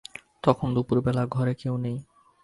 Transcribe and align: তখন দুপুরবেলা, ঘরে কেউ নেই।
তখন 0.43 0.67
দুপুরবেলা, 0.73 1.23
ঘরে 1.25 1.53
কেউ 1.55 1.75
নেই। 1.77 1.97